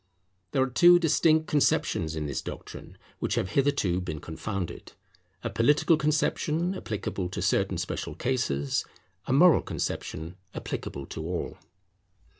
There 0.49 0.63
are 0.63 0.67
two 0.71 0.97
distinct 0.97 1.45
conceptions 1.45 2.15
in 2.15 2.25
this 2.25 2.41
doctrine, 2.41 2.97
which 3.19 3.35
have 3.35 3.49
hitherto 3.49 4.01
been 4.01 4.19
confounded; 4.19 4.93
a 5.43 5.49
political 5.51 5.95
conception 5.95 6.73
applicable 6.73 7.29
to 7.29 7.39
certain 7.39 7.77
special 7.77 8.15
cases; 8.15 8.83
a 9.27 9.31
moral 9.31 9.61
conception 9.61 10.37
applicable 10.55 11.05
to 11.05 11.23
all. 11.27 11.59